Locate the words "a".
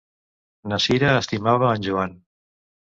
1.71-1.77